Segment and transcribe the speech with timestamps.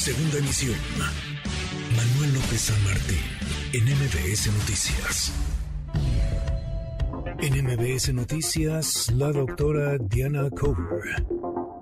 [0.00, 0.76] Segunda emisión.
[1.94, 3.18] Manuel López San Martín,
[3.74, 5.30] en MBS Noticias.
[7.38, 11.26] En MBS Noticias, la doctora Diana Cover.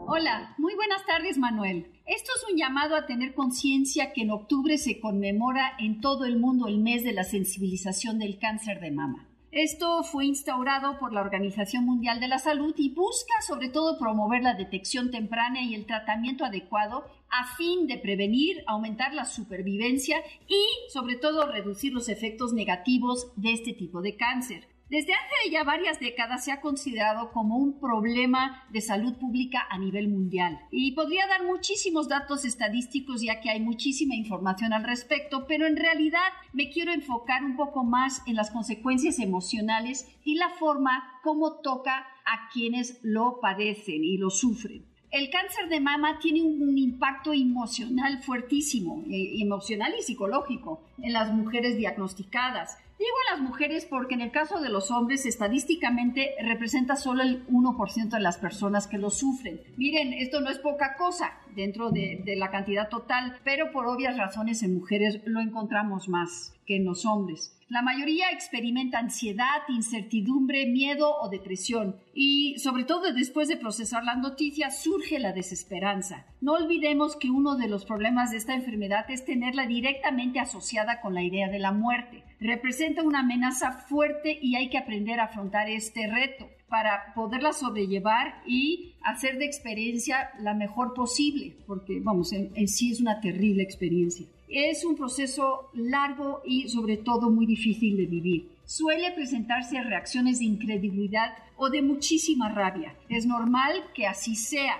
[0.08, 1.92] Hola, muy buenas tardes Manuel.
[2.06, 6.40] Esto es un llamado a tener conciencia que en octubre se conmemora en todo el
[6.40, 9.28] mundo el mes de la sensibilización del cáncer de mama.
[9.50, 14.42] Esto fue instaurado por la Organización Mundial de la Salud y busca sobre todo promover
[14.42, 20.90] la detección temprana y el tratamiento adecuado a fin de prevenir, aumentar la supervivencia y
[20.92, 24.68] sobre todo reducir los efectos negativos de este tipo de cáncer.
[24.90, 29.76] Desde hace ya varias décadas se ha considerado como un problema de salud pública a
[29.76, 30.60] nivel mundial.
[30.70, 35.76] Y podría dar muchísimos datos estadísticos ya que hay muchísima información al respecto, pero en
[35.76, 41.60] realidad me quiero enfocar un poco más en las consecuencias emocionales y la forma como
[41.60, 44.86] toca a quienes lo padecen y lo sufren.
[45.10, 51.30] El cáncer de mama tiene un impacto emocional fuertísimo, eh, emocional y psicológico en las
[51.32, 56.96] mujeres diagnosticadas Digo a las mujeres porque en el caso de los hombres estadísticamente representa
[56.96, 59.60] solo el 1% de las personas que lo sufren.
[59.76, 64.62] Miren, esto no es poca cosa dentro de, la cantidad total, pero por obvias razones
[64.62, 67.54] en mujeres lo encontramos más que en los hombres.
[67.68, 74.18] La mayoría experimenta ansiedad, incertidumbre, miedo o depresión y sobre todo después de procesar las
[74.18, 76.26] noticias surge la desesperanza.
[76.40, 81.12] No olvidemos que uno de los problemas de esta enfermedad es tenerla directamente asociada con
[81.12, 82.22] la idea de la muerte.
[82.40, 88.42] Representa una amenaza fuerte y hay que aprender a afrontar este reto para poderla sobrellevar
[88.46, 94.26] y hacer de experiencia la mejor posible, porque vamos, en, sí es una terrible experiencia.
[94.48, 98.50] Es un proceso largo y sobre todo muy difícil de vivir.
[98.64, 102.94] Suele presentarse reacciones de incredulidad o de muchísima rabia.
[103.08, 104.76] Es normal que así sea,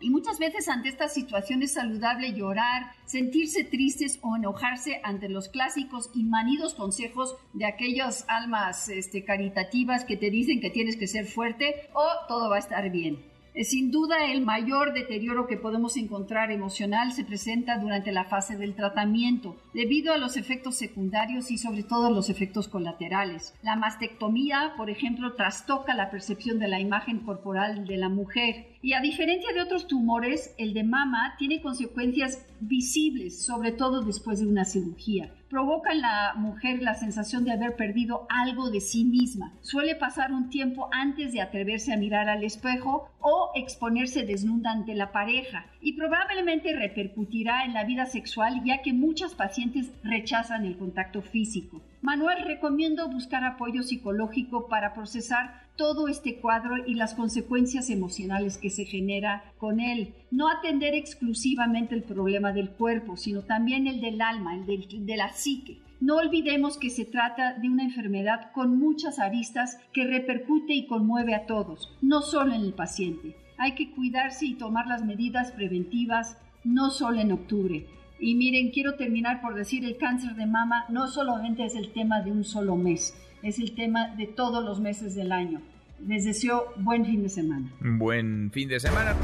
[0.00, 5.48] y muchas veces ante esta situación es saludable llorar, sentirse tristes o enojarse ante los
[5.48, 11.06] clásicos y manidos consejos de aquellas almas este, caritativas que te dicen que tienes que
[11.06, 13.37] ser fuerte o todo va a estar bien.
[13.64, 18.76] Sin duda, el mayor deterioro que podemos encontrar emocional se presenta durante la fase del
[18.76, 23.54] tratamiento, debido a los efectos secundarios y sobre todo los efectos colaterales.
[23.62, 28.92] La mastectomía, por ejemplo, trastoca la percepción de la imagen corporal de la mujer y
[28.92, 34.46] a diferencia de otros tumores, el de mama tiene consecuencias visibles, sobre todo después de
[34.46, 35.34] una cirugía.
[35.50, 39.52] Provoca en la mujer la sensación de haber perdido algo de sí misma.
[39.62, 44.94] Suele pasar un tiempo antes de atreverse a mirar al espejo o exponerse desnuda ante
[44.94, 50.76] la pareja y probablemente repercutirá en la vida sexual ya que muchas pacientes rechazan el
[50.76, 51.82] contacto físico.
[52.02, 58.70] Manuel recomiendo buscar apoyo psicológico para procesar todo este cuadro y las consecuencias emocionales que
[58.70, 60.14] se genera con él.
[60.30, 64.66] No atender exclusivamente el problema del cuerpo, sino también el del alma, el
[65.06, 65.78] de la psique.
[66.00, 71.34] No olvidemos que se trata de una enfermedad con muchas aristas que repercute y conmueve
[71.34, 73.34] a todos, no solo en el paciente.
[73.56, 77.86] Hay que cuidarse y tomar las medidas preventivas no solo en octubre.
[78.20, 82.20] Y miren, quiero terminar por decir, el cáncer de mama no solamente es el tema
[82.22, 85.60] de un solo mes, es el tema de todos los meses del año.
[86.06, 87.72] Les deseo buen fin de semana.
[87.80, 89.16] Buen fin de semana.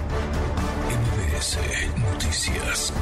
[0.91, 1.59] MBS
[2.13, 2.93] Noticias.